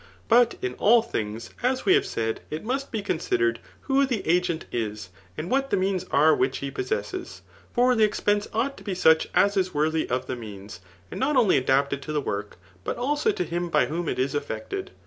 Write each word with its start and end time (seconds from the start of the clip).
But 0.27 0.55
m 0.63 0.73
all 0.79 1.03
things, 1.03 1.51
as 1.61 1.85
we 1.85 1.93
have 1.93 2.07
said, 2.07 2.41
it 2.49 2.63
must 2.63 2.91
be 2.91 3.03
considered 3.03 3.59
who 3.81 4.03
the 4.07 4.27
agent. 4.27 4.65
is, 4.71 5.09
and 5.37 5.47
what 5.51 5.69
the 5.69 5.77
means 5.77 6.05
are 6.05 6.33
which 6.35 6.57
he 6.57 6.71
possesses. 6.71 7.43
For 7.71 7.93
the 7.93 8.03
expense 8.03 8.47
ought 8.51 8.77
to 8.79 8.83
be 8.83 8.95
such 8.95 9.29
as 9.35 9.55
is 9.55 9.75
worthy 9.75 10.09
of 10.09 10.25
the 10.25 10.35
means, 10.35 10.79
and 11.11 11.19
not 11.19 11.35
only 11.35 11.55
adapted 11.55 12.01
to 12.01 12.13
the 12.13 12.19
work, 12.19 12.57
but 12.83 12.97
also 12.97 13.31
to 13.31 13.43
him 13.43 13.69
by 13.69 13.85
whom 13.85 14.09
it 14.09 14.17
is 14.17 14.33
effected. 14.33 14.89